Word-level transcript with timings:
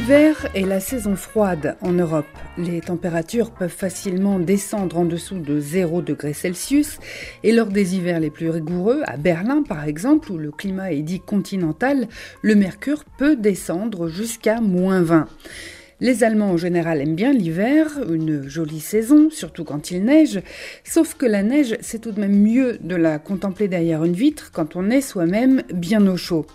L'hiver 0.00 0.48
est 0.54 0.64
la 0.64 0.80
saison 0.80 1.14
froide 1.14 1.76
en 1.82 1.92
Europe. 1.92 2.24
Les 2.56 2.80
températures 2.80 3.50
peuvent 3.50 3.68
facilement 3.68 4.38
descendre 4.38 4.96
en 4.96 5.04
dessous 5.04 5.38
de 5.38 5.60
0 5.60 6.00
degré 6.00 6.32
Celsius 6.32 6.98
et 7.42 7.52
lors 7.52 7.66
des 7.66 7.96
hivers 7.96 8.18
les 8.18 8.30
plus 8.30 8.48
rigoureux, 8.48 9.02
à 9.04 9.18
Berlin 9.18 9.62
par 9.62 9.84
exemple, 9.84 10.32
où 10.32 10.38
le 10.38 10.52
climat 10.52 10.90
est 10.90 11.02
dit 11.02 11.20
continental, 11.20 12.08
le 12.40 12.54
mercure 12.54 13.04
peut 13.18 13.36
descendre 13.36 14.08
jusqu'à 14.08 14.62
moins 14.62 15.02
20. 15.02 15.28
Les 16.00 16.24
Allemands 16.24 16.52
en 16.52 16.56
général 16.56 17.02
aiment 17.02 17.14
bien 17.14 17.34
l'hiver, 17.34 17.88
une 18.10 18.48
jolie 18.48 18.80
saison, 18.80 19.28
surtout 19.28 19.64
quand 19.64 19.90
il 19.90 20.02
neige, 20.02 20.40
sauf 20.82 21.12
que 21.12 21.26
la 21.26 21.42
neige, 21.42 21.76
c'est 21.82 21.98
tout 21.98 22.12
de 22.12 22.20
même 22.20 22.40
mieux 22.40 22.78
de 22.80 22.96
la 22.96 23.18
contempler 23.18 23.68
derrière 23.68 24.02
une 24.02 24.14
vitre 24.14 24.50
quand 24.50 24.76
on 24.76 24.88
est 24.88 25.02
soi-même 25.02 25.62
bien 25.74 26.06
au 26.06 26.16
chaud. 26.16 26.46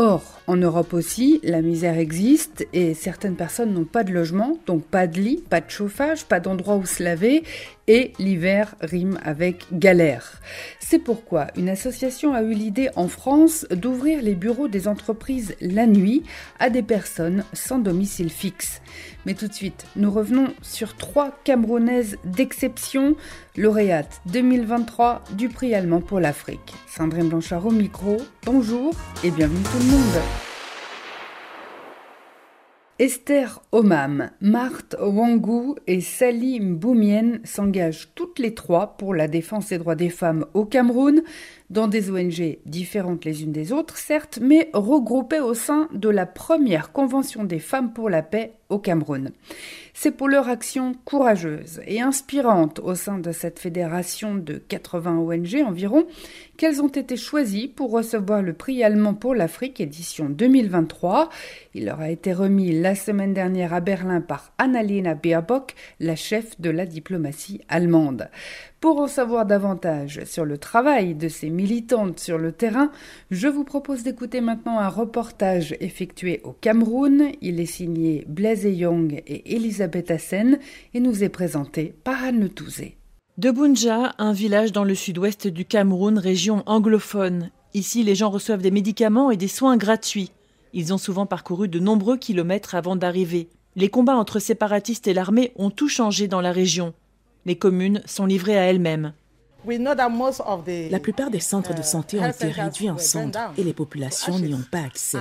Or, 0.00 0.40
en 0.46 0.54
Europe 0.54 0.94
aussi, 0.94 1.40
la 1.42 1.60
misère 1.60 1.98
existe 1.98 2.68
et 2.72 2.94
certaines 2.94 3.34
personnes 3.34 3.74
n'ont 3.74 3.84
pas 3.84 4.04
de 4.04 4.12
logement, 4.12 4.56
donc 4.64 4.84
pas 4.84 5.08
de 5.08 5.20
lit, 5.20 5.42
pas 5.50 5.60
de 5.60 5.68
chauffage, 5.68 6.24
pas 6.24 6.38
d'endroit 6.38 6.76
où 6.76 6.86
se 6.86 7.02
laver 7.02 7.42
et 7.88 8.12
l'hiver 8.20 8.76
rime 8.80 9.18
avec 9.24 9.64
galère. 9.72 10.40
C'est 10.78 11.00
pourquoi 11.00 11.48
une 11.56 11.68
association 11.68 12.32
a 12.32 12.42
eu 12.42 12.52
l'idée 12.52 12.90
en 12.94 13.08
France 13.08 13.66
d'ouvrir 13.72 14.22
les 14.22 14.36
bureaux 14.36 14.68
des 14.68 14.86
entreprises 14.86 15.56
la 15.60 15.88
nuit 15.88 16.22
à 16.60 16.70
des 16.70 16.84
personnes 16.84 17.42
sans 17.52 17.80
domicile 17.80 18.30
fixe. 18.30 18.80
Mais 19.28 19.34
tout 19.34 19.46
de 19.46 19.52
suite, 19.52 19.84
nous 19.94 20.10
revenons 20.10 20.54
sur 20.62 20.96
trois 20.96 21.32
Camerounaises 21.44 22.16
d'exception, 22.24 23.14
lauréates 23.58 24.22
2023 24.32 25.22
du 25.36 25.50
prix 25.50 25.74
allemand 25.74 26.00
pour 26.00 26.18
l'Afrique. 26.18 26.72
Sandrine 26.86 27.28
Blanchard 27.28 27.66
au 27.66 27.70
micro, 27.70 28.16
bonjour 28.46 28.94
et 29.22 29.30
bienvenue 29.30 29.62
tout 29.64 29.78
le 29.80 29.84
monde. 29.84 30.22
Esther 32.98 33.60
Omam, 33.70 34.30
Marthe 34.40 34.96
Wangou 34.98 35.76
et 35.86 36.00
Sally 36.00 36.58
Mboumien 36.58 37.38
s'engagent 37.44 38.08
toutes 38.14 38.38
les 38.38 38.54
trois 38.54 38.96
pour 38.96 39.14
la 39.14 39.28
défense 39.28 39.68
des 39.68 39.78
droits 39.78 39.94
des 39.94 40.08
femmes 40.08 40.46
au 40.54 40.64
Cameroun, 40.64 41.22
dans 41.70 41.86
des 41.86 42.10
ONG 42.10 42.58
différentes 42.64 43.24
les 43.24 43.42
unes 43.42 43.52
des 43.52 43.72
autres, 43.72 43.98
certes, 43.98 44.38
mais 44.40 44.70
regroupées 44.72 45.40
au 45.40 45.54
sein 45.54 45.88
de 45.92 46.08
la 46.08 46.26
première 46.26 46.92
Convention 46.92 47.44
des 47.44 47.58
femmes 47.58 47.92
pour 47.92 48.08
la 48.08 48.22
paix 48.22 48.54
au 48.68 48.78
Cameroun. 48.78 49.30
C'est 49.94 50.12
pour 50.12 50.28
leur 50.28 50.48
action 50.48 50.94
courageuse 51.04 51.80
et 51.86 52.00
inspirante 52.00 52.78
au 52.78 52.94
sein 52.94 53.18
de 53.18 53.32
cette 53.32 53.58
fédération 53.58 54.34
de 54.34 54.54
80 54.54 55.18
ONG 55.18 55.62
environ 55.66 56.06
qu'elles 56.56 56.82
ont 56.82 56.88
été 56.88 57.16
choisies 57.16 57.68
pour 57.68 57.90
recevoir 57.90 58.42
le 58.42 58.52
prix 58.52 58.84
allemand 58.84 59.14
pour 59.14 59.34
l'Afrique 59.34 59.80
édition 59.80 60.28
2023. 60.28 61.30
Il 61.74 61.86
leur 61.86 62.00
a 62.00 62.10
été 62.10 62.32
remis 62.32 62.78
la 62.78 62.94
semaine 62.94 63.34
dernière 63.34 63.74
à 63.74 63.80
Berlin 63.80 64.20
par 64.20 64.52
Annalena 64.58 65.14
Baerbock, 65.14 65.74
la 65.98 66.16
chef 66.16 66.60
de 66.60 66.70
la 66.70 66.86
diplomatie 66.86 67.62
allemande. 67.68 68.30
Pour 68.80 69.00
en 69.00 69.08
savoir 69.08 69.44
davantage 69.44 70.22
sur 70.24 70.44
le 70.44 70.56
travail 70.56 71.16
de 71.16 71.26
ces 71.26 71.50
militantes 71.50 72.20
sur 72.20 72.38
le 72.38 72.52
terrain, 72.52 72.92
je 73.32 73.48
vous 73.48 73.64
propose 73.64 74.04
d'écouter 74.04 74.40
maintenant 74.40 74.78
un 74.78 74.88
reportage 74.88 75.74
effectué 75.80 76.40
au 76.44 76.52
Cameroun. 76.52 77.32
Il 77.40 77.58
est 77.58 77.66
signé 77.66 78.24
Blaise 78.28 78.62
Young 78.62 79.20
et 79.26 79.56
Elisabeth 79.56 80.12
Hassen 80.12 80.60
et 80.94 81.00
nous 81.00 81.24
est 81.24 81.28
présenté 81.28 81.92
par 82.04 82.22
Anne 82.22 82.38
Le 82.38 82.50
De 83.36 83.50
Bunja, 83.50 84.14
un 84.16 84.32
village 84.32 84.70
dans 84.70 84.84
le 84.84 84.94
sud-ouest 84.94 85.48
du 85.48 85.64
Cameroun, 85.64 86.16
région 86.16 86.62
anglophone. 86.66 87.50
Ici, 87.74 88.04
les 88.04 88.14
gens 88.14 88.30
reçoivent 88.30 88.62
des 88.62 88.70
médicaments 88.70 89.32
et 89.32 89.36
des 89.36 89.48
soins 89.48 89.76
gratuits. 89.76 90.30
Ils 90.72 90.94
ont 90.94 90.98
souvent 90.98 91.26
parcouru 91.26 91.66
de 91.66 91.80
nombreux 91.80 92.16
kilomètres 92.16 92.76
avant 92.76 92.94
d'arriver. 92.94 93.48
Les 93.74 93.88
combats 93.88 94.16
entre 94.16 94.38
séparatistes 94.38 95.08
et 95.08 95.14
l'armée 95.14 95.50
ont 95.56 95.70
tout 95.70 95.88
changé 95.88 96.28
dans 96.28 96.40
la 96.40 96.52
région 96.52 96.94
les 97.48 97.56
communes 97.56 98.02
sont 98.04 98.26
livrées 98.26 98.58
à 98.58 98.64
elles-mêmes. 98.64 99.14
La 99.66 101.00
plupart 101.00 101.30
des 101.30 101.40
centres 101.40 101.74
de 101.74 101.82
santé 101.82 102.20
ont 102.20 102.26
été 102.28 102.48
réduits 102.48 102.90
en 102.90 102.98
cendres 102.98 103.52
et 103.56 103.64
les 103.64 103.72
populations 103.72 104.38
n'y 104.38 104.54
ont 104.54 104.64
pas 104.70 104.80
accès. 104.80 105.18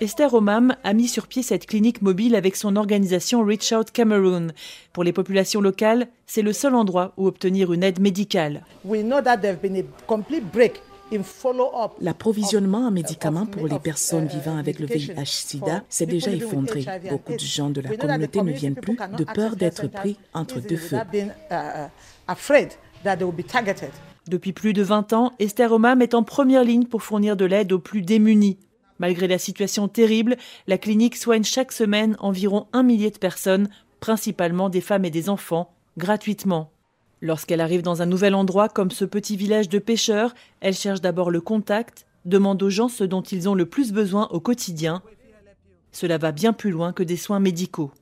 Esther 0.00 0.32
Omam 0.32 0.74
a 0.82 0.94
mis 0.94 1.08
sur 1.08 1.26
pied 1.26 1.42
cette 1.42 1.66
clinique 1.66 2.00
mobile 2.00 2.34
avec 2.34 2.56
son 2.56 2.76
organisation 2.76 3.44
Reach 3.44 3.70
Out 3.72 3.90
Cameroon. 3.90 4.48
Pour 4.94 5.04
les 5.04 5.12
populations 5.12 5.60
locales, 5.60 6.08
c'est 6.26 6.40
le 6.40 6.54
seul 6.54 6.74
endroit 6.74 7.12
où 7.18 7.26
obtenir 7.26 7.70
une 7.74 7.82
aide 7.82 8.00
médicale. 8.00 8.64
L'approvisionnement 12.00 12.86
en 12.86 12.90
médicaments 12.90 13.46
pour 13.46 13.66
les 13.66 13.78
personnes 13.78 14.26
vivant 14.26 14.56
avec 14.56 14.78
le 14.78 14.86
VIH-Sida 14.86 15.82
s'est 15.88 16.06
déjà 16.06 16.30
effondré. 16.32 16.84
Beaucoup 17.08 17.32
de 17.32 17.38
gens 17.38 17.70
de 17.70 17.80
la 17.80 17.96
communauté 17.96 18.42
ne 18.42 18.52
viennent 18.52 18.74
plus 18.74 18.96
de 18.96 19.24
peur 19.24 19.56
d'être 19.56 19.88
pris 19.88 20.16
entre 20.34 20.60
deux 20.60 20.76
feux. 20.76 20.98
Depuis 24.28 24.52
plus 24.52 24.72
de 24.72 24.82
20 24.82 25.12
ans, 25.12 25.32
Esther 25.38 25.72
Omam 25.72 26.02
est 26.02 26.14
en 26.14 26.22
première 26.22 26.62
ligne 26.62 26.84
pour 26.84 27.02
fournir 27.02 27.36
de 27.36 27.44
l'aide 27.44 27.72
aux 27.72 27.78
plus 27.78 28.02
démunis. 28.02 28.58
Malgré 28.98 29.26
la 29.26 29.38
situation 29.38 29.88
terrible, 29.88 30.36
la 30.66 30.76
clinique 30.76 31.16
soigne 31.16 31.42
chaque 31.42 31.72
semaine 31.72 32.16
environ 32.20 32.66
un 32.72 32.82
millier 32.82 33.10
de 33.10 33.18
personnes, 33.18 33.70
principalement 33.98 34.68
des 34.68 34.82
femmes 34.82 35.06
et 35.06 35.10
des 35.10 35.30
enfants, 35.30 35.72
gratuitement. 35.96 36.70
Lorsqu'elle 37.22 37.60
arrive 37.60 37.82
dans 37.82 38.00
un 38.00 38.06
nouvel 38.06 38.34
endroit 38.34 38.68
comme 38.68 38.90
ce 38.90 39.04
petit 39.04 39.36
village 39.36 39.68
de 39.68 39.78
pêcheurs, 39.78 40.34
elle 40.60 40.74
cherche 40.74 41.02
d'abord 41.02 41.30
le 41.30 41.42
contact, 41.42 42.06
demande 42.24 42.62
aux 42.62 42.70
gens 42.70 42.88
ce 42.88 43.04
dont 43.04 43.20
ils 43.20 43.48
ont 43.48 43.54
le 43.54 43.66
plus 43.66 43.92
besoin 43.92 44.28
au 44.28 44.40
quotidien. 44.40 45.02
Cela 45.92 46.16
va 46.16 46.32
bien 46.32 46.52
plus 46.54 46.70
loin 46.70 46.92
que 46.92 47.02
des 47.02 47.16
soins 47.16 47.40
médicaux. 47.40 47.92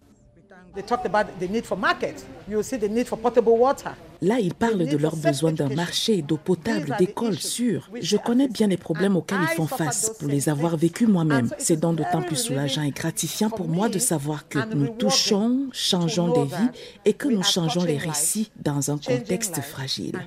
Là, 4.21 4.41
ils 4.41 4.55
parlent 4.55 4.87
de 4.87 4.97
leur 4.97 5.15
besoin 5.15 5.53
d'un 5.53 5.69
marché, 5.69 6.23
d'eau 6.23 6.37
potable, 6.37 6.97
d'écoles 6.99 7.39
sûres. 7.39 7.89
Je 8.01 8.17
connais 8.17 8.49
bien 8.49 8.67
les 8.67 8.77
problèmes 8.77 9.17
auxquels 9.17 9.39
ils 9.43 9.55
font 9.55 9.67
face 9.67 10.11
pour 10.19 10.29
les 10.29 10.49
avoir 10.49 10.77
vécus 10.77 11.09
moi-même. 11.09 11.51
C'est 11.59 11.79
donc 11.79 11.97
d'autant 11.97 12.23
plus 12.23 12.37
soulageant 12.37 12.83
et 12.83 12.91
gratifiant 12.91 13.51
pour 13.51 13.69
moi 13.69 13.89
de 13.89 13.99
savoir 13.99 14.49
que 14.49 14.59
nous 14.75 14.89
touchons, 14.89 15.69
changeons 15.73 16.33
des 16.33 16.45
vies 16.45 16.71
et 17.05 17.13
que 17.13 17.29
nous 17.29 17.43
changeons 17.43 17.85
les 17.85 17.99
récits 17.99 18.51
dans 18.57 18.91
un 18.91 18.99
contexte 18.99 19.61
fragile. 19.61 20.19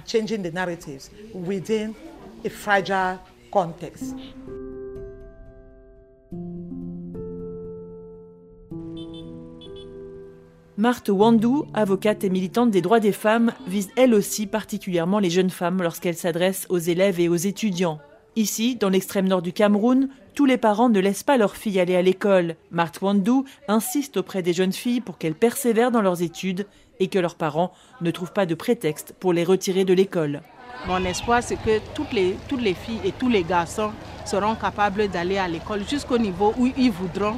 Marthe 10.77 11.09
Wandou, 11.09 11.65
avocate 11.73 12.23
et 12.23 12.29
militante 12.29 12.71
des 12.71 12.81
droits 12.81 13.01
des 13.01 13.11
femmes, 13.11 13.51
vise 13.67 13.89
elle 13.97 14.13
aussi 14.13 14.47
particulièrement 14.47 15.19
les 15.19 15.29
jeunes 15.29 15.49
femmes 15.49 15.81
lorsqu'elle 15.81 16.15
s'adresse 16.15 16.65
aux 16.69 16.77
élèves 16.77 17.19
et 17.19 17.27
aux 17.27 17.35
étudiants. 17.35 17.99
Ici, 18.37 18.77
dans 18.77 18.87
l'extrême 18.87 19.27
nord 19.27 19.41
du 19.41 19.51
Cameroun, 19.51 20.07
tous 20.33 20.45
les 20.45 20.57
parents 20.57 20.87
ne 20.87 21.01
laissent 21.01 21.23
pas 21.23 21.35
leurs 21.35 21.57
filles 21.57 21.81
aller 21.81 21.97
à 21.97 22.01
l'école. 22.01 22.55
Marthe 22.71 23.01
Wandou 23.01 23.43
insiste 23.67 24.15
auprès 24.15 24.41
des 24.41 24.53
jeunes 24.53 24.71
filles 24.71 25.01
pour 25.01 25.17
qu'elles 25.17 25.35
persévèrent 25.35 25.91
dans 25.91 26.01
leurs 26.01 26.21
études 26.21 26.65
et 27.01 27.07
que 27.07 27.19
leurs 27.19 27.35
parents 27.35 27.73
ne 27.99 28.09
trouvent 28.09 28.31
pas 28.31 28.45
de 28.45 28.55
prétexte 28.55 29.13
pour 29.19 29.33
les 29.33 29.43
retirer 29.43 29.83
de 29.83 29.93
l'école. 29.93 30.41
Mon 30.87 31.03
espoir, 31.03 31.43
c'est 31.43 31.57
que 31.57 31.79
toutes 31.93 32.13
les, 32.13 32.37
toutes 32.47 32.61
les 32.61 32.73
filles 32.73 33.01
et 33.03 33.11
tous 33.11 33.27
les 33.27 33.43
garçons 33.43 33.91
seront 34.25 34.55
capables 34.55 35.09
d'aller 35.09 35.37
à 35.37 35.49
l'école 35.49 35.81
jusqu'au 35.87 36.17
niveau 36.17 36.53
où 36.57 36.69
ils 36.77 36.91
voudront 36.91 37.35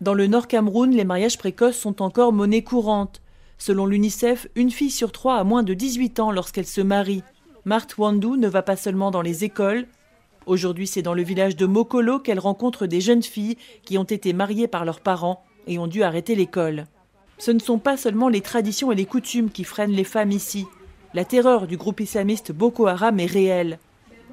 dans 0.00 0.14
le 0.14 0.26
Nord 0.26 0.48
Cameroun, 0.48 0.92
les 0.92 1.04
mariages 1.04 1.36
précoces 1.36 1.76
sont 1.76 2.00
encore 2.00 2.32
monnaie 2.32 2.62
courante. 2.62 3.20
Selon 3.58 3.84
l'UNICEF, 3.84 4.48
une 4.54 4.70
fille 4.70 4.90
sur 4.90 5.12
trois 5.12 5.36
a 5.36 5.44
moins 5.44 5.62
de 5.62 5.74
18 5.74 6.20
ans 6.20 6.32
lorsqu'elle 6.32 6.66
se 6.66 6.80
marie. 6.80 7.22
Marthe 7.66 7.98
Wandou 7.98 8.36
ne 8.36 8.48
va 8.48 8.62
pas 8.62 8.76
seulement 8.76 9.10
dans 9.10 9.20
les 9.20 9.44
écoles. 9.44 9.86
Aujourd'hui, 10.46 10.86
c'est 10.86 11.02
dans 11.02 11.12
le 11.12 11.22
village 11.22 11.54
de 11.54 11.66
Mokolo 11.66 12.18
qu'elle 12.18 12.38
rencontre 12.38 12.86
des 12.86 13.02
jeunes 13.02 13.22
filles 13.22 13.58
qui 13.84 13.98
ont 13.98 14.04
été 14.04 14.32
mariées 14.32 14.68
par 14.68 14.86
leurs 14.86 15.00
parents 15.00 15.44
et 15.66 15.78
ont 15.78 15.86
dû 15.86 16.02
arrêter 16.02 16.34
l'école. 16.34 16.86
Ce 17.36 17.50
ne 17.50 17.58
sont 17.58 17.78
pas 17.78 17.98
seulement 17.98 18.30
les 18.30 18.40
traditions 18.40 18.90
et 18.90 18.96
les 18.96 19.04
coutumes 19.04 19.50
qui 19.50 19.64
freinent 19.64 19.92
les 19.92 20.04
femmes 20.04 20.32
ici. 20.32 20.64
La 21.12 21.26
terreur 21.26 21.66
du 21.66 21.76
groupe 21.76 22.00
islamiste 22.00 22.52
Boko 22.52 22.86
Haram 22.86 23.20
est 23.20 23.26
réelle. 23.26 23.78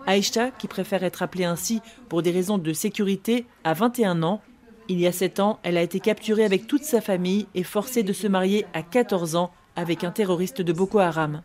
Aïcha, 0.05 0.51
qui 0.51 0.69
préfère 0.69 1.03
être 1.03 1.23
appelée 1.23 1.43
ainsi 1.43 1.81
pour 2.07 2.21
des 2.21 2.31
raisons 2.31 2.57
de 2.57 2.71
sécurité, 2.71 3.45
a 3.65 3.73
21 3.73 4.23
ans 4.23 4.41
il 4.89 5.00
y 5.00 5.07
a 5.07 5.12
sept 5.12 5.39
ans, 5.39 5.60
elle 5.63 5.78
a 5.78 5.81
été 5.81 6.00
capturée 6.00 6.45
avec 6.45 6.68
toute 6.68 6.84
sa 6.84 7.01
famille 7.01 7.48
et 7.56 7.63
forcée 7.63 8.04
de 8.04 8.13
se 8.13 8.28
marier 8.28 8.66
à 8.74 8.81
14 8.81 9.36
ans 9.36 9.51
avec 9.78 10.04
un 10.04 10.10
terroriste 10.10 10.62
de 10.62 10.74
Boko 10.74 10.98
Haram. 10.98 11.42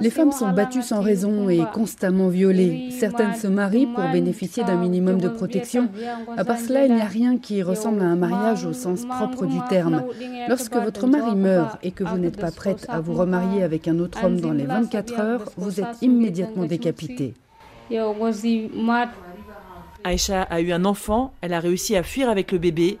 Les 0.00 0.10
femmes 0.10 0.30
sont 0.30 0.50
battues 0.50 0.82
sans 0.82 1.00
raison 1.00 1.48
et 1.48 1.62
constamment 1.74 2.28
violées. 2.28 2.90
Certaines 2.92 3.34
se 3.34 3.48
marient 3.48 3.88
pour 3.88 4.04
bénéficier 4.12 4.62
d'un 4.62 4.76
minimum 4.76 5.20
de 5.20 5.28
protection. 5.28 5.88
À 6.36 6.44
part 6.44 6.60
cela, 6.60 6.86
il 6.86 6.94
n'y 6.94 7.00
a 7.00 7.06
rien 7.06 7.38
qui 7.38 7.62
ressemble 7.62 8.02
à 8.02 8.04
un 8.04 8.16
mariage 8.16 8.64
au 8.64 8.72
sens 8.72 9.04
propre 9.04 9.46
du 9.46 9.58
terme. 9.68 10.04
Lorsque 10.48 10.76
votre 10.76 11.08
mari 11.08 11.34
meurt 11.34 11.76
et 11.82 11.90
que 11.90 12.04
vous 12.04 12.18
n'êtes 12.18 12.40
pas 12.40 12.52
prête 12.52 12.86
à 12.88 13.00
vous 13.00 13.14
remarier 13.14 13.64
avec 13.64 13.88
un 13.88 13.98
autre 13.98 14.24
homme 14.24 14.40
dans 14.40 14.52
les 14.52 14.64
24 14.64 15.20
heures, 15.20 15.44
vous 15.56 15.80
êtes 15.80 16.02
immédiatement 16.02 16.66
décapité. 16.66 17.34
Aïcha 20.06 20.42
a 20.42 20.60
eu 20.60 20.70
un 20.70 20.84
enfant, 20.84 21.34
elle 21.40 21.52
a 21.52 21.58
réussi 21.58 21.96
à 21.96 22.04
fuir 22.04 22.30
avec 22.30 22.52
le 22.52 22.58
bébé. 22.58 23.00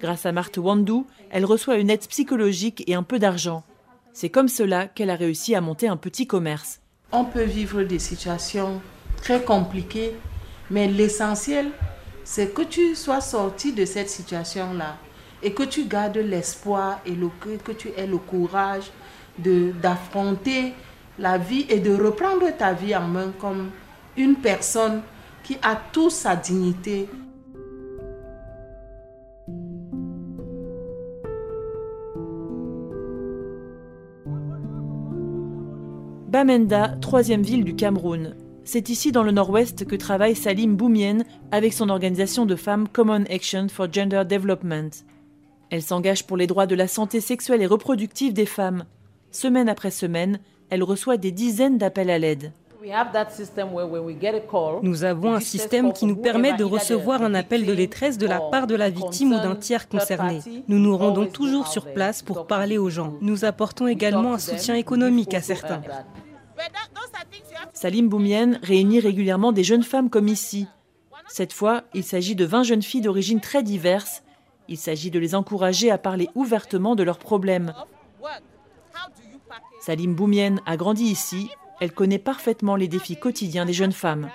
Grâce 0.00 0.26
à 0.26 0.32
Marthe 0.32 0.58
Wandou, 0.58 1.06
elle 1.30 1.44
reçoit 1.44 1.76
une 1.76 1.90
aide 1.90 2.04
psychologique 2.08 2.82
et 2.88 2.96
un 2.96 3.04
peu 3.04 3.20
d'argent. 3.20 3.62
C'est 4.12 4.30
comme 4.30 4.48
cela 4.48 4.88
qu'elle 4.88 5.10
a 5.10 5.14
réussi 5.14 5.54
à 5.54 5.60
monter 5.60 5.86
un 5.86 5.96
petit 5.96 6.26
commerce. 6.26 6.80
On 7.12 7.24
peut 7.24 7.44
vivre 7.44 7.84
des 7.84 8.00
situations 8.00 8.82
très 9.18 9.44
compliquées, 9.44 10.16
mais 10.72 10.88
l'essentiel, 10.88 11.68
c'est 12.24 12.52
que 12.52 12.62
tu 12.62 12.96
sois 12.96 13.20
sorti 13.20 13.72
de 13.72 13.84
cette 13.84 14.10
situation-là 14.10 14.96
et 15.44 15.52
que 15.52 15.62
tu 15.62 15.84
gardes 15.84 16.16
l'espoir 16.16 16.98
et 17.06 17.12
le, 17.12 17.28
que 17.64 17.70
tu 17.70 17.90
aies 17.96 18.08
le 18.08 18.18
courage 18.18 18.90
d'affronter 19.38 20.72
la 21.16 21.38
vie 21.38 21.66
et 21.68 21.78
de 21.78 21.94
reprendre 21.94 22.50
ta 22.58 22.72
vie 22.72 22.96
en 22.96 23.06
main 23.06 23.32
comme 23.38 23.70
une 24.16 24.34
personne 24.34 25.02
qui 25.44 25.56
a 25.62 25.76
toute 25.92 26.10
sa 26.10 26.36
dignité. 26.36 27.08
Bamenda, 36.28 36.96
troisième 37.00 37.42
ville 37.42 37.64
du 37.64 37.74
Cameroun. 37.74 38.36
C'est 38.62 38.88
ici 38.88 39.10
dans 39.10 39.24
le 39.24 39.32
nord-ouest 39.32 39.84
que 39.84 39.96
travaille 39.96 40.36
Salim 40.36 40.76
Boumien 40.76 41.18
avec 41.50 41.72
son 41.72 41.88
organisation 41.88 42.46
de 42.46 42.54
femmes 42.54 42.86
Common 42.86 43.24
Action 43.28 43.66
for 43.68 43.92
Gender 43.92 44.22
Development. 44.24 44.90
Elle 45.70 45.82
s'engage 45.82 46.24
pour 46.26 46.36
les 46.36 46.46
droits 46.46 46.66
de 46.66 46.76
la 46.76 46.86
santé 46.86 47.20
sexuelle 47.20 47.62
et 47.62 47.66
reproductive 47.66 48.32
des 48.32 48.46
femmes. 48.46 48.84
Semaine 49.32 49.68
après 49.68 49.90
semaine, 49.90 50.38
elle 50.68 50.84
reçoit 50.84 51.16
des 51.16 51.32
dizaines 51.32 51.78
d'appels 51.78 52.10
à 52.10 52.18
l'aide. 52.18 52.52
Nous 54.82 55.04
avons 55.04 55.34
un 55.34 55.40
système 55.40 55.92
qui 55.92 56.06
nous 56.06 56.16
permet 56.16 56.52
de 56.54 56.64
recevoir 56.64 57.22
un 57.22 57.34
appel 57.34 57.66
de 57.66 57.74
détresse 57.74 58.18
de 58.18 58.26
la 58.26 58.40
part 58.40 58.66
de 58.66 58.74
la 58.74 58.90
victime 58.90 59.32
ou 59.32 59.36
d'un 59.36 59.56
tiers 59.56 59.88
concerné. 59.88 60.40
Nous 60.68 60.78
nous 60.78 60.96
rendons 60.96 61.26
toujours 61.26 61.68
sur 61.68 61.92
place 61.92 62.22
pour 62.22 62.46
parler 62.46 62.78
aux 62.78 62.90
gens. 62.90 63.14
Nous 63.20 63.44
apportons 63.44 63.86
également 63.86 64.34
un 64.34 64.38
soutien 64.38 64.74
économique 64.74 65.34
à 65.34 65.40
certains. 65.40 65.82
Salim 67.72 68.08
Boumien 68.08 68.58
réunit 68.62 69.00
régulièrement 69.00 69.52
des 69.52 69.64
jeunes 69.64 69.82
femmes 69.82 70.10
comme 70.10 70.28
ici. 70.28 70.66
Cette 71.28 71.52
fois, 71.52 71.82
il 71.94 72.04
s'agit 72.04 72.34
de 72.34 72.44
20 72.44 72.64
jeunes 72.64 72.82
filles 72.82 73.00
d'origine 73.02 73.40
très 73.40 73.62
diverses. 73.62 74.22
Il 74.68 74.76
s'agit 74.76 75.10
de 75.10 75.18
les 75.18 75.34
encourager 75.34 75.90
à 75.90 75.98
parler 75.98 76.28
ouvertement 76.34 76.96
de 76.96 77.02
leurs 77.02 77.18
problèmes. 77.18 77.72
Salim 79.80 80.14
Boumien 80.14 80.56
a 80.66 80.76
grandi 80.76 81.04
ici 81.04 81.50
elle 81.80 81.92
connaît 81.92 82.18
parfaitement 82.18 82.76
les 82.76 82.88
défis 82.88 83.16
quotidiens 83.16 83.66
des 83.66 83.72
jeunes 83.72 83.92
femmes. 83.92 84.28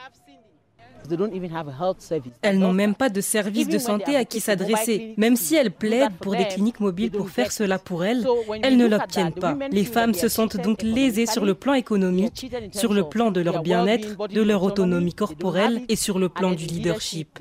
Elles 2.42 2.60
n'ont 2.60 2.74
même 2.74 2.96
pas 2.96 3.10
de 3.10 3.22
service 3.22 3.68
de 3.68 3.78
santé 3.78 4.16
à 4.16 4.26
qui 4.26 4.40
s'adresser. 4.40 5.14
Même 5.18 5.36
si 5.36 5.56
elles 5.56 5.72
plaident 5.72 6.14
pour 6.20 6.36
des 6.36 6.48
cliniques 6.48 6.80
mobiles 6.80 7.12
pour 7.12 7.30
faire 7.30 7.52
cela 7.52 7.78
pour 7.80 8.04
elles, 8.04 8.26
elles 8.64 8.78
ne 8.78 8.88
l'obtiennent 8.88 9.34
pas. 9.34 9.58
Les 9.72 9.86
femmes 9.86 10.14
se 10.14 10.28
sentent 10.28 10.58
donc 10.58 10.82
lésées 10.82 11.28
sur 11.28 11.46
le 11.46 11.54
plan 11.54 11.74
économique, 11.74 12.52
sur 12.72 12.94
le 12.94 13.04
plan 13.04 13.32
de 13.32 13.42
leur 13.42 13.62
bien-être, 13.62 14.28
de 14.28 14.42
leur 14.42 14.64
autonomie 14.64 15.14
corporelle 15.14 15.82
et 15.90 15.96
sur 15.96 16.20
le 16.20 16.30
plan 16.30 16.52
du 16.52 16.66
leadership. 16.66 17.40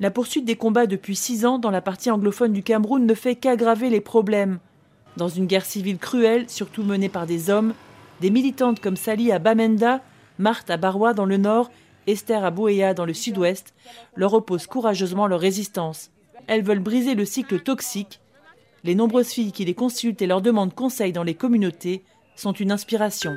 La 0.00 0.10
poursuite 0.10 0.44
des 0.44 0.56
combats 0.56 0.86
depuis 0.86 1.14
six 1.14 1.46
ans 1.46 1.58
dans 1.58 1.70
la 1.70 1.80
partie 1.80 2.10
anglophone 2.10 2.52
du 2.52 2.62
Cameroun 2.62 3.06
ne 3.06 3.14
fait 3.14 3.36
qu'aggraver 3.36 3.90
les 3.90 4.00
problèmes. 4.00 4.58
Dans 5.16 5.28
une 5.28 5.46
guerre 5.46 5.66
civile 5.66 5.98
cruelle, 5.98 6.48
surtout 6.48 6.82
menée 6.82 7.10
par 7.10 7.26
des 7.26 7.50
hommes, 7.50 7.74
des 8.22 8.30
militantes 8.30 8.78
comme 8.78 8.96
Sally 8.96 9.32
à 9.32 9.40
Bamenda, 9.40 10.00
Marthe 10.38 10.70
à 10.70 10.76
Barwa 10.76 11.12
dans 11.12 11.24
le 11.24 11.38
nord, 11.38 11.72
Esther 12.06 12.44
à 12.44 12.52
Bouéa 12.52 12.94
dans 12.94 13.04
le 13.04 13.14
sud-ouest, 13.14 13.74
leur 14.14 14.32
opposent 14.32 14.68
courageusement 14.68 15.26
leur 15.26 15.40
résistance. 15.40 16.10
Elles 16.46 16.62
veulent 16.62 16.78
briser 16.78 17.16
le 17.16 17.24
cycle 17.24 17.60
toxique. 17.60 18.20
Les 18.84 18.94
nombreuses 18.94 19.30
filles 19.30 19.50
qui 19.50 19.64
les 19.64 19.74
consultent 19.74 20.22
et 20.22 20.28
leur 20.28 20.40
demandent 20.40 20.72
conseil 20.72 21.12
dans 21.12 21.24
les 21.24 21.34
communautés 21.34 22.04
sont 22.36 22.52
une 22.52 22.70
inspiration. 22.70 23.32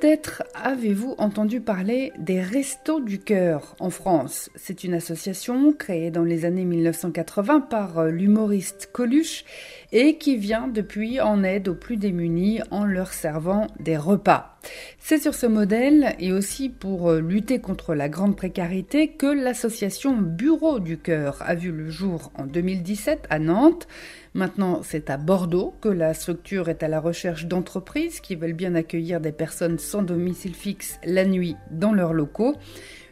Peut-être 0.00 0.44
avez-vous 0.54 1.14
entendu 1.18 1.60
parler 1.60 2.14
des 2.18 2.40
Restos 2.40 3.00
du 3.00 3.18
Cœur 3.18 3.76
en 3.80 3.90
France. 3.90 4.48
C'est 4.54 4.82
une 4.82 4.94
association 4.94 5.74
créée 5.74 6.10
dans 6.10 6.24
les 6.24 6.46
années 6.46 6.64
1980 6.64 7.60
par 7.60 7.98
euh, 7.98 8.10
l'humoriste 8.10 8.88
Coluche 8.94 9.44
et 9.92 10.16
qui 10.16 10.36
vient 10.36 10.68
depuis 10.68 11.20
en 11.20 11.42
aide 11.42 11.68
aux 11.68 11.74
plus 11.74 11.96
démunis 11.96 12.60
en 12.70 12.84
leur 12.84 13.12
servant 13.12 13.66
des 13.78 13.96
repas. 13.96 14.58
C'est 14.98 15.18
sur 15.18 15.34
ce 15.34 15.46
modèle 15.46 16.14
et 16.18 16.32
aussi 16.32 16.68
pour 16.68 17.10
euh, 17.10 17.20
lutter 17.20 17.60
contre 17.60 17.94
la 17.94 18.08
grande 18.08 18.36
précarité 18.36 19.08
que 19.08 19.26
l'association 19.26 20.16
Bureau 20.16 20.80
du 20.80 20.98
Cœur 20.98 21.38
a 21.40 21.54
vu 21.54 21.72
le 21.72 21.88
jour 21.88 22.30
en 22.36 22.44
2017 22.44 23.26
à 23.30 23.38
Nantes. 23.38 23.88
Maintenant, 24.34 24.82
c'est 24.84 25.10
à 25.10 25.16
Bordeaux 25.16 25.74
que 25.80 25.88
la 25.88 26.14
structure 26.14 26.68
est 26.68 26.82
à 26.82 26.88
la 26.88 27.00
recherche 27.00 27.46
d'entreprises 27.46 28.20
qui 28.20 28.36
veulent 28.36 28.52
bien 28.52 28.74
accueillir 28.74 29.20
des 29.20 29.32
personnes 29.32 29.78
sans 29.78 30.02
domicile 30.02 30.54
fixe 30.54 31.00
la 31.04 31.24
nuit 31.24 31.56
dans 31.70 31.92
leurs 31.92 32.12
locaux. 32.12 32.56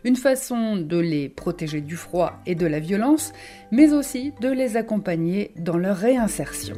Une 0.05 0.17
façon 0.17 0.77
de 0.77 0.99
les 0.99 1.29
protéger 1.29 1.81
du 1.81 1.97
froid 1.97 2.41
et 2.47 2.55
de 2.55 2.67
la 2.67 2.81
violence, 2.81 3.33
mais 3.71 3.93
aussi 3.93 4.33
de 4.41 4.49
les 4.49 4.77
accompagner 4.77 5.53
dans 5.57 5.77
leur 5.77 5.97
réinsertion. 5.97 6.77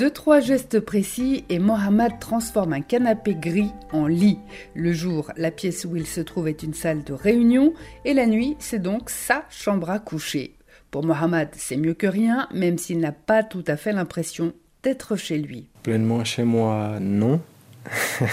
Deux, 0.00 0.10
trois 0.10 0.40
gestes 0.40 0.80
précis 0.80 1.44
et 1.50 1.58
Mohamed 1.58 2.18
transforme 2.20 2.72
un 2.72 2.80
canapé 2.80 3.34
gris 3.34 3.72
en 3.92 4.06
lit. 4.06 4.38
Le 4.74 4.92
jour, 4.92 5.30
la 5.36 5.50
pièce 5.50 5.84
où 5.84 5.94
il 5.94 6.06
se 6.06 6.22
trouve 6.22 6.48
est 6.48 6.62
une 6.62 6.72
salle 6.72 7.04
de 7.04 7.12
réunion 7.12 7.74
et 8.06 8.14
la 8.14 8.26
nuit, 8.26 8.56
c'est 8.60 8.80
donc 8.80 9.10
sa 9.10 9.44
chambre 9.50 9.90
à 9.90 9.98
coucher. 9.98 10.54
Pour 10.90 11.04
Mohamed, 11.04 11.50
c'est 11.52 11.76
mieux 11.76 11.92
que 11.92 12.06
rien, 12.06 12.48
même 12.54 12.78
s'il 12.78 12.98
n'a 12.98 13.12
pas 13.12 13.42
tout 13.42 13.64
à 13.66 13.76
fait 13.76 13.92
l'impression 13.92 14.54
d'être 14.82 15.16
chez 15.16 15.36
lui. 15.36 15.66
Pleinement 15.82 16.24
chez 16.24 16.44
moi, 16.44 16.98
non. 16.98 17.40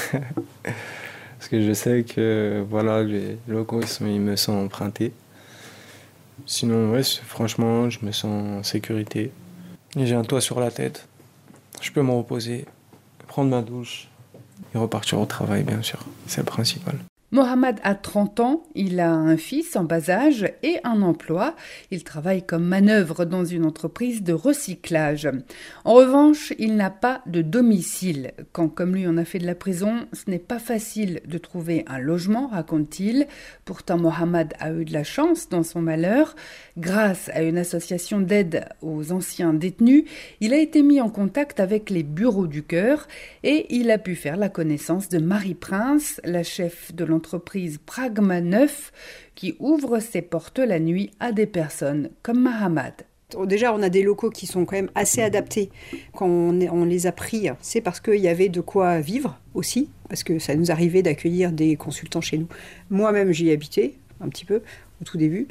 Parce 1.37 1.49
que 1.49 1.61
je 1.61 1.73
sais 1.73 2.03
que 2.03 2.65
voilà, 2.67 3.03
les 3.03 3.37
locaux 3.47 3.81
ils, 4.01 4.19
me 4.19 4.35
sont 4.35 4.53
empruntés. 4.53 5.13
Sinon, 6.45 6.91
ouais, 6.91 7.03
franchement, 7.03 7.89
je 7.89 7.99
me 8.05 8.11
sens 8.11 8.59
en 8.59 8.63
sécurité. 8.63 9.31
J'ai 9.95 10.15
un 10.15 10.23
toit 10.23 10.41
sur 10.41 10.59
la 10.59 10.71
tête. 10.71 11.07
Je 11.81 11.91
peux 11.91 12.01
me 12.01 12.11
reposer, 12.11 12.65
prendre 13.27 13.51
ma 13.51 13.61
douche 13.61 14.07
et 14.73 14.77
repartir 14.77 15.19
au 15.19 15.25
travail, 15.25 15.63
bien 15.63 15.81
sûr. 15.81 15.99
C'est 16.25 16.41
le 16.41 16.45
principal. 16.45 16.95
Mohamed 17.31 17.81
a 17.83 17.93
30 17.93 18.39
ans, 18.39 18.63
il 18.73 19.01
a 19.01 19.11
un 19.11 19.35
fils 19.35 19.75
en 19.75 19.83
bas 19.83 20.09
âge 20.09 20.49
et 20.63 20.77
un 20.85 21.01
emploi. 21.01 21.57
Il 21.91 22.05
travaille 22.05 22.41
comme 22.41 22.63
manœuvre 22.63 23.25
dans 23.25 23.43
une 23.43 23.65
entreprise 23.65 24.23
de 24.23 24.31
recyclage. 24.31 25.29
En 25.83 25.95
revanche, 25.95 26.53
il 26.57 26.77
n'a 26.77 26.89
pas 26.89 27.21
de 27.25 27.41
domicile. 27.41 28.31
Quand, 28.53 28.69
comme 28.69 28.95
lui, 28.95 29.05
on 29.09 29.17
a 29.17 29.25
fait 29.25 29.39
de 29.39 29.45
la 29.45 29.55
prison, 29.55 30.07
ce 30.13 30.31
n'est 30.31 30.39
pas 30.39 30.57
facile 30.57 31.19
de 31.27 31.37
trouver 31.37 31.83
un 31.87 31.99
logement, 31.99 32.47
raconte-t-il. 32.47 33.27
Pourtant, 33.65 33.97
Mohamed 33.97 34.53
a 34.61 34.71
eu 34.71 34.85
de 34.85 34.93
la 34.93 35.03
chance 35.03 35.49
dans 35.49 35.63
son 35.63 35.81
malheur. 35.81 36.33
Grâce 36.77 37.29
à 37.33 37.41
une 37.43 37.57
association 37.57 38.21
d'aide 38.21 38.69
aux 38.81 39.11
anciens 39.11 39.53
détenus, 39.53 40.05
il 40.39 40.53
a 40.53 40.57
été 40.59 40.81
mis 40.81 41.01
en 41.01 41.09
contact 41.09 41.59
avec 41.59 41.89
les 41.89 42.03
bureaux 42.03 42.47
du 42.47 42.63
cœur 42.63 43.05
et 43.43 43.65
il 43.75 43.91
a 43.91 43.97
pu 43.97 44.15
faire 44.15 44.37
la 44.37 44.47
connaissance 44.47 45.09
de 45.09 45.17
Marie 45.17 45.55
Prince, 45.55 46.21
la 46.23 46.43
chef 46.43 46.95
de 46.95 47.03
l'entreprise 47.03 47.16
l'entreprise 47.17 47.79
Pragma 47.83 48.41
9 48.41 48.91
qui 49.33 49.55
ouvre 49.57 49.99
ses 49.99 50.21
portes 50.21 50.59
la 50.59 50.79
nuit 50.79 51.09
à 51.19 51.31
des 51.31 51.47
personnes 51.47 52.11
comme 52.21 52.43
Mahamad. 52.43 52.93
Déjà, 53.45 53.73
on 53.73 53.81
a 53.81 53.89
des 53.89 54.03
locaux 54.03 54.29
qui 54.29 54.45
sont 54.45 54.65
quand 54.65 54.75
même 54.75 54.91
assez 54.93 55.21
adaptés. 55.21 55.71
Quand 56.13 56.27
on, 56.27 56.85
les 56.85 57.07
a 57.07 57.11
pris, 57.11 57.49
c'est 57.59 57.81
parce 57.81 57.99
qu'il 57.99 58.21
y 58.21 58.27
avait 58.27 58.49
de 58.49 58.61
quoi 58.61 58.99
vivre 58.99 59.39
aussi, 59.55 59.89
parce 60.09 60.23
que 60.23 60.37
ça 60.37 60.55
nous 60.55 60.69
arrivait 60.69 61.01
d'accueillir 61.01 61.51
des 61.51 61.75
consultants 61.75 62.21
chez 62.21 62.37
nous. 62.37 62.47
Moi-même, 62.91 63.31
j'y 63.31 63.49
habitais 63.49 63.95
un 64.21 64.29
petit 64.29 64.45
peu 64.45 64.61
au 65.01 65.03
tout 65.03 65.17
début. 65.17 65.47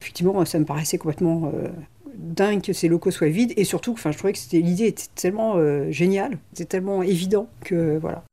Effectivement, 0.00 0.44
ça 0.46 0.58
me 0.58 0.64
paraissait 0.64 0.98
complètement 0.98 1.52
euh, 1.54 1.68
dingue 2.14 2.62
que 2.62 2.72
ces 2.72 2.88
locaux 2.88 3.10
soient 3.10 3.28
vides, 3.28 3.52
et 3.56 3.64
surtout, 3.64 3.94
je 3.96 4.16
trouvais 4.16 4.32
que 4.32 4.38
l'idée 4.52 4.86
était 4.86 5.04
tellement 5.14 5.56
euh, 5.56 5.90
géniale, 5.90 6.38
c'était 6.54 6.78
tellement 6.78 7.02
évident 7.02 7.48
que 7.60 7.98
voilà. 7.98 8.24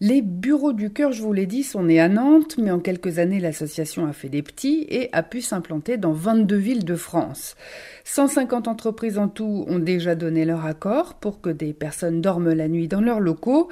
Les 0.00 0.22
bureaux 0.22 0.72
du 0.72 0.92
cœur, 0.92 1.12
je 1.12 1.22
vous 1.22 1.32
l'ai 1.32 1.46
dit, 1.46 1.62
sont 1.62 1.84
nés 1.84 2.00
à 2.00 2.08
Nantes, 2.08 2.56
mais 2.58 2.72
en 2.72 2.80
quelques 2.80 3.20
années, 3.20 3.38
l'association 3.38 4.06
a 4.06 4.12
fait 4.12 4.28
des 4.28 4.42
petits 4.42 4.84
et 4.88 5.08
a 5.12 5.22
pu 5.22 5.40
s'implanter 5.40 5.98
dans 5.98 6.12
22 6.12 6.56
villes 6.56 6.84
de 6.84 6.96
France. 6.96 7.54
150 8.02 8.66
entreprises 8.66 9.18
en 9.18 9.28
tout 9.28 9.64
ont 9.68 9.78
déjà 9.78 10.16
donné 10.16 10.44
leur 10.44 10.66
accord 10.66 11.14
pour 11.14 11.40
que 11.40 11.48
des 11.48 11.72
personnes 11.72 12.20
dorment 12.20 12.54
la 12.54 12.66
nuit 12.66 12.88
dans 12.88 13.00
leurs 13.00 13.20
locaux. 13.20 13.68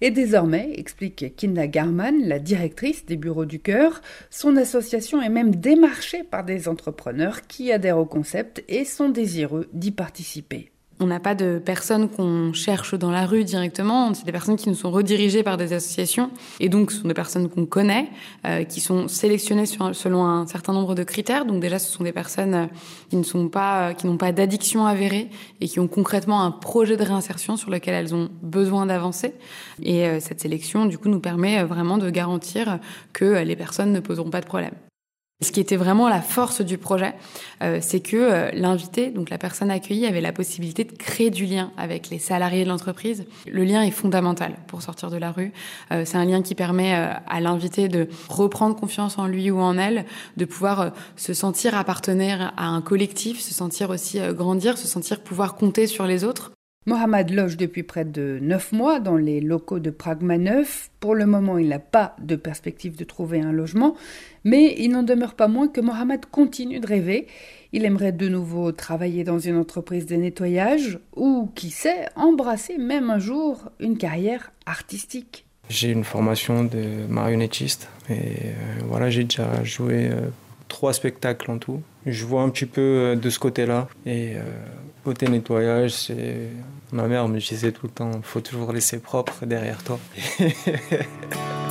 Et 0.00 0.10
désormais, 0.10 0.72
explique 0.76 1.36
Kinda 1.36 1.66
Garman, 1.66 2.26
la 2.26 2.38
directrice 2.38 3.04
des 3.04 3.18
bureaux 3.18 3.44
du 3.44 3.60
cœur, 3.60 4.00
son 4.30 4.56
association 4.56 5.20
est 5.20 5.28
même 5.28 5.54
démarchée 5.54 6.24
par 6.24 6.42
des 6.42 6.68
entrepreneurs 6.68 7.42
qui 7.42 7.70
adhèrent 7.70 7.98
au 7.98 8.06
concept 8.06 8.64
et 8.68 8.86
sont 8.86 9.10
désireux 9.10 9.68
d'y 9.74 9.90
participer. 9.90 10.70
On 10.98 11.06
n'a 11.06 11.20
pas 11.20 11.34
de 11.34 11.58
personnes 11.58 12.08
qu'on 12.08 12.54
cherche 12.54 12.94
dans 12.94 13.10
la 13.10 13.26
rue 13.26 13.44
directement, 13.44 14.14
c'est 14.14 14.24
des 14.24 14.32
personnes 14.32 14.56
qui 14.56 14.70
nous 14.70 14.74
sont 14.74 14.90
redirigées 14.90 15.42
par 15.42 15.58
des 15.58 15.74
associations, 15.74 16.30
et 16.58 16.70
donc 16.70 16.90
ce 16.90 17.00
sont 17.02 17.08
des 17.08 17.12
personnes 17.14 17.50
qu'on 17.50 17.66
connaît, 17.66 18.08
euh, 18.46 18.64
qui 18.64 18.80
sont 18.80 19.06
sélectionnées 19.06 19.66
selon 19.66 20.24
un 20.24 20.46
certain 20.46 20.72
nombre 20.72 20.94
de 20.94 21.02
critères. 21.02 21.44
Donc 21.44 21.60
déjà, 21.60 21.78
ce 21.78 21.92
sont 21.92 22.02
des 22.02 22.12
personnes 22.12 22.54
euh, 22.54 22.66
qui 23.10 23.16
ne 23.16 23.24
sont 23.24 23.48
pas, 23.48 23.90
euh, 23.90 23.92
qui 23.92 24.06
n'ont 24.06 24.16
pas 24.16 24.32
d'addiction 24.32 24.86
avérée 24.86 25.28
et 25.60 25.68
qui 25.68 25.80
ont 25.80 25.88
concrètement 25.88 26.42
un 26.42 26.50
projet 26.50 26.96
de 26.96 27.02
réinsertion 27.02 27.58
sur 27.58 27.70
lequel 27.70 27.92
elles 27.92 28.14
ont 28.14 28.30
besoin 28.40 28.86
d'avancer. 28.86 29.34
Et 29.82 30.20
cette 30.20 30.40
sélection, 30.40 30.86
du 30.86 30.96
coup, 30.96 31.08
nous 31.08 31.20
permet 31.20 31.62
vraiment 31.64 31.98
de 31.98 32.08
garantir 32.08 32.78
que 33.12 33.42
les 33.42 33.56
personnes 33.56 33.92
ne 33.92 34.00
poseront 34.00 34.30
pas 34.30 34.40
de 34.40 34.46
problème. 34.46 34.72
Ce 35.42 35.52
qui 35.52 35.60
était 35.60 35.76
vraiment 35.76 36.08
la 36.08 36.22
force 36.22 36.62
du 36.62 36.78
projet, 36.78 37.14
euh, 37.62 37.80
c'est 37.82 38.00
que 38.00 38.16
euh, 38.16 38.50
l'invité, 38.54 39.10
donc 39.10 39.28
la 39.28 39.36
personne 39.36 39.70
accueillie, 39.70 40.06
avait 40.06 40.22
la 40.22 40.32
possibilité 40.32 40.84
de 40.84 40.92
créer 40.92 41.28
du 41.28 41.44
lien 41.44 41.72
avec 41.76 42.08
les 42.08 42.18
salariés 42.18 42.64
de 42.64 42.70
l'entreprise. 42.70 43.26
Le 43.46 43.62
lien 43.64 43.82
est 43.82 43.90
fondamental 43.90 44.54
pour 44.66 44.80
sortir 44.80 45.10
de 45.10 45.18
la 45.18 45.32
rue. 45.32 45.52
Euh, 45.92 46.04
c'est 46.06 46.16
un 46.16 46.24
lien 46.24 46.40
qui 46.40 46.54
permet 46.54 46.94
à 46.94 47.40
l'invité 47.40 47.88
de 47.88 48.08
reprendre 48.30 48.76
confiance 48.76 49.18
en 49.18 49.26
lui 49.26 49.50
ou 49.50 49.60
en 49.60 49.76
elle, 49.76 50.06
de 50.38 50.46
pouvoir 50.46 50.92
se 51.16 51.34
sentir 51.34 51.76
appartenir 51.76 52.54
à 52.56 52.68
un 52.68 52.80
collectif, 52.80 53.38
se 53.38 53.52
sentir 53.52 53.90
aussi 53.90 54.18
grandir, 54.30 54.78
se 54.78 54.88
sentir 54.88 55.20
pouvoir 55.20 55.56
compter 55.56 55.86
sur 55.86 56.06
les 56.06 56.24
autres. 56.24 56.55
Mohamed 56.88 57.30
loge 57.30 57.56
depuis 57.56 57.82
près 57.82 58.04
de 58.04 58.38
neuf 58.40 58.70
mois 58.70 59.00
dans 59.00 59.16
les 59.16 59.40
locaux 59.40 59.80
de 59.80 59.90
Pragma 59.90 60.38
9. 60.38 60.90
Pour 61.00 61.16
le 61.16 61.26
moment, 61.26 61.58
il 61.58 61.68
n'a 61.68 61.80
pas 61.80 62.14
de 62.22 62.36
perspective 62.36 62.96
de 62.96 63.02
trouver 63.02 63.40
un 63.40 63.50
logement, 63.50 63.96
mais 64.44 64.76
il 64.78 64.90
n'en 64.90 65.02
demeure 65.02 65.34
pas 65.34 65.48
moins 65.48 65.66
que 65.66 65.80
Mohamed 65.80 66.26
continue 66.26 66.78
de 66.78 66.86
rêver. 66.86 67.26
Il 67.72 67.84
aimerait 67.84 68.12
de 68.12 68.28
nouveau 68.28 68.70
travailler 68.70 69.24
dans 69.24 69.40
une 69.40 69.56
entreprise 69.56 70.06
de 70.06 70.14
nettoyage 70.14 71.00
ou, 71.16 71.50
qui 71.56 71.70
sait, 71.70 72.06
embrasser 72.14 72.78
même 72.78 73.10
un 73.10 73.18
jour 73.18 73.72
une 73.80 73.98
carrière 73.98 74.52
artistique. 74.64 75.44
J'ai 75.68 75.90
une 75.90 76.04
formation 76.04 76.62
de 76.62 77.06
marionnettiste 77.08 77.88
et 78.08 78.12
euh, 78.12 78.52
voilà, 78.84 79.10
j'ai 79.10 79.24
déjà 79.24 79.64
joué 79.64 80.06
euh, 80.06 80.20
trois 80.68 80.92
spectacles 80.92 81.50
en 81.50 81.58
tout. 81.58 81.82
Je 82.04 82.24
vois 82.24 82.42
un 82.42 82.48
petit 82.50 82.66
peu 82.66 82.80
euh, 82.80 83.16
de 83.16 83.30
ce 83.30 83.38
côté-là 83.38 83.88
et 84.04 84.36
Côté 85.06 85.28
nettoyage, 85.28 85.92
c'est. 85.92 86.48
Ma 86.90 87.06
mère 87.06 87.28
me 87.28 87.38
disait 87.38 87.70
tout 87.70 87.86
le 87.86 87.92
temps 87.92 88.10
faut 88.22 88.40
toujours 88.40 88.72
laisser 88.72 88.98
propre 88.98 89.46
derrière 89.46 89.84
toi. 89.84 90.00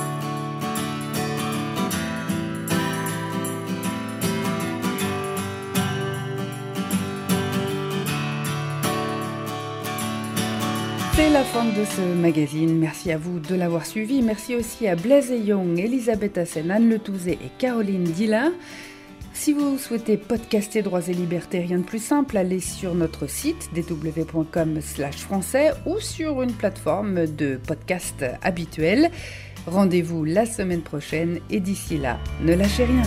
C'est 11.15 11.29
la 11.29 11.45
fin 11.45 11.63
de 11.63 11.85
ce 11.85 12.01
magazine. 12.01 12.77
Merci 12.77 13.09
à 13.09 13.17
vous 13.17 13.39
de 13.39 13.55
l'avoir 13.55 13.85
suivi. 13.85 14.21
Merci 14.21 14.53
aussi 14.53 14.85
à 14.85 14.97
Blaise 14.97 15.31
Young, 15.31 15.79
Elisabeth 15.79 16.37
Assen, 16.37 16.69
Anne 16.69 16.89
Letouzé 16.89 17.33
et 17.33 17.49
Caroline 17.57 18.03
Dillin. 18.03 18.51
Si 19.33 19.53
vous 19.53 19.77
souhaitez 19.77 20.17
podcaster 20.17 20.81
Droits 20.81 21.07
et 21.07 21.13
Libertés, 21.13 21.59
rien 21.61 21.77
de 21.77 21.83
plus 21.83 22.03
simple, 22.03 22.35
allez 22.35 22.59
sur 22.59 22.95
notre 22.95 23.27
site 23.27 23.69
www.com 23.73 24.81
français 25.17 25.71
ou 25.85 26.01
sur 26.01 26.41
une 26.41 26.51
plateforme 26.51 27.27
de 27.27 27.57
podcast 27.65 28.25
habituelle. 28.41 29.09
Rendez-vous 29.67 30.25
la 30.25 30.45
semaine 30.45 30.81
prochaine 30.81 31.39
et 31.49 31.61
d'ici 31.61 31.97
là, 31.97 32.19
ne 32.41 32.53
lâchez 32.53 32.83
rien. 32.83 33.03